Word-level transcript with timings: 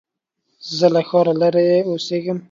زه 0.77 0.87
له 0.93 1.01
ښاره 1.09 1.33
لرې 1.41 1.65
اوسېږم. 1.89 2.37